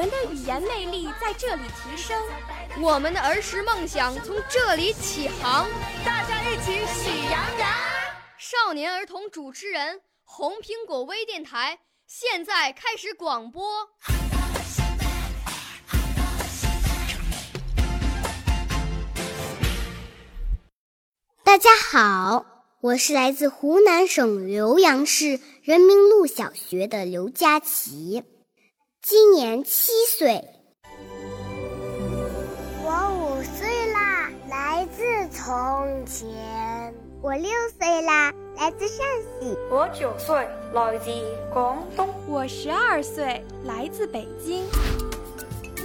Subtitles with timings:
[0.00, 2.18] 我们的语言魅力在这里提升，
[2.80, 5.68] 我们的儿时梦想从这里起航。
[6.02, 7.68] 大家一起喜羊羊。
[8.38, 13.90] 少年儿童主持人，红苹果微电台现在开始广播。
[21.44, 22.46] 大家好，
[22.80, 28.24] 我是来自湖南省浏阳市人民路小学的刘佳琪。
[29.02, 30.44] 今年七岁，
[32.84, 36.28] 我五岁啦，来自从前；
[37.22, 38.98] 我六岁啦，来自陕
[39.40, 41.10] 西；我九岁，来自
[41.50, 44.66] 广东；我十二岁，来自北京。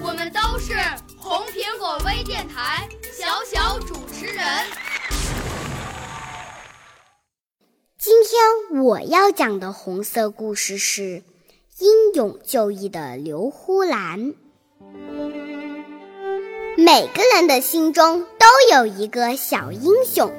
[0.03, 0.73] 我们都是
[1.17, 4.45] 红苹果微电台小小主持人。
[7.97, 11.23] 今天我要讲的红色故事是。
[11.77, 14.33] 英勇就义的刘呼兰。
[16.77, 20.31] 每个人的心中都有一个小英雄，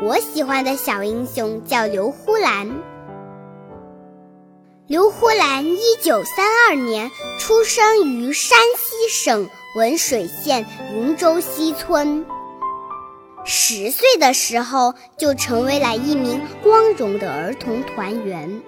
[0.00, 2.70] 我喜欢的小英雄叫刘呼兰。
[4.86, 10.64] 刘呼兰一九三二年出生于山西省文水县
[10.94, 12.24] 云州西村，
[13.44, 18.62] 十岁的时候就成为了一名光荣的儿童团员。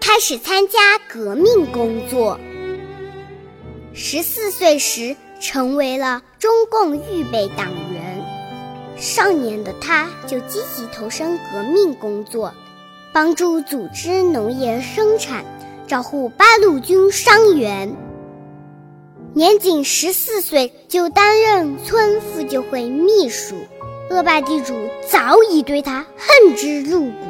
[0.00, 2.40] 开始参加革命工作。
[3.92, 8.24] 十四岁时，成为了中共预备党员。
[8.96, 12.52] 少年的他就积极投身革命工作，
[13.12, 15.44] 帮助组织农业生产，
[15.86, 17.94] 照护八路军伤员。
[19.34, 23.54] 年仅十四岁就担任村妇救会秘书，
[24.10, 24.74] 恶霸地主
[25.08, 27.29] 早已对他恨之入骨。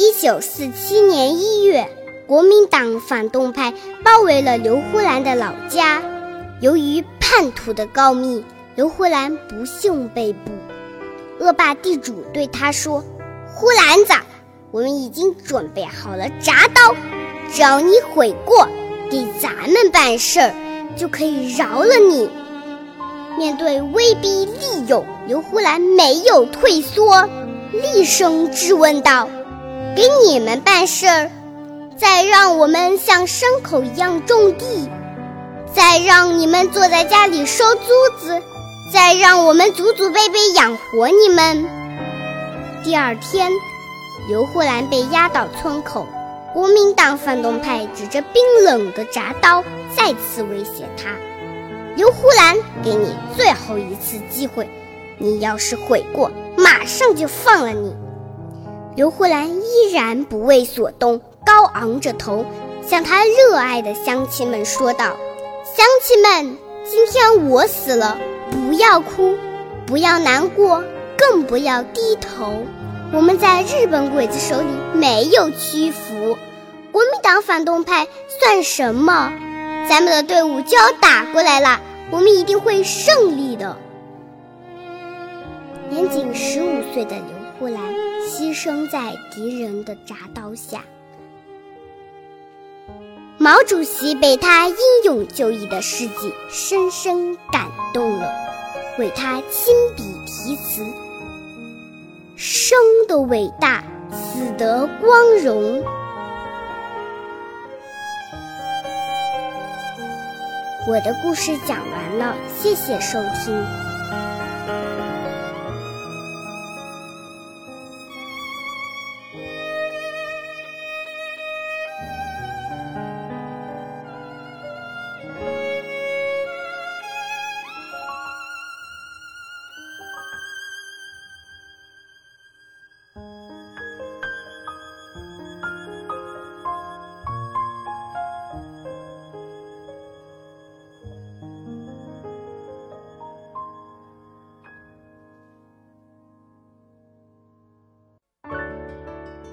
[0.00, 1.88] 一九四七年一月，
[2.24, 6.00] 国民党反动派包围了刘胡兰的老家。
[6.60, 8.44] 由于叛徒的告密，
[8.76, 10.52] 刘胡兰不幸被捕。
[11.40, 13.04] 恶霸地主对他说
[13.52, 14.12] ：“胡兰子，
[14.70, 16.94] 我们已经准备好了铡刀，
[17.52, 18.68] 只要你悔过，
[19.10, 20.54] 给咱们办事儿，
[20.96, 22.30] 就可以饶了你。”
[23.36, 27.28] 面对威逼利诱，刘胡兰没有退缩，
[27.72, 29.28] 厉声质问道。
[29.98, 31.28] 给你们办事儿，
[31.96, 34.88] 再让我们像牲口一样种地，
[35.74, 38.40] 再让你们坐在家里收租子，
[38.92, 41.66] 再让我们祖祖辈辈养活你们。
[42.84, 43.50] 第二天，
[44.28, 46.06] 刘胡兰被押到村口，
[46.54, 49.64] 国民党反动派指着冰冷的铡刀
[49.96, 51.10] 再次威胁他
[51.98, 54.70] ：“刘胡兰，给你最后一次机会，
[55.18, 57.92] 你要是悔过，马上就放了你。”
[58.98, 62.44] 刘胡兰依然不为所动，高昂着头，
[62.84, 65.16] 向他热爱的乡亲们说道
[65.62, 68.18] ：“乡亲们，今天我死了，
[68.50, 69.36] 不要哭，
[69.86, 70.82] 不要难过，
[71.16, 72.64] 更不要低头。
[73.12, 76.36] 我们在日本鬼子手里没有屈服，
[76.90, 78.08] 国民党反动派
[78.40, 79.32] 算什么？
[79.88, 81.80] 咱们的队伍就要打过来了，
[82.10, 83.76] 我们一定会胜利的。”
[85.88, 87.82] 年仅十五岁的刘呼兰。
[88.28, 90.84] 牺牲在敌人的铡刀下，
[93.38, 98.30] 毛主席被他英勇就义的事迹深深感动了，
[98.98, 100.84] 为他亲笔题词
[102.36, 103.82] ：“生的伟大，
[104.12, 105.82] 死的光荣。”
[110.86, 113.66] 我的故事讲完了，谢谢收听。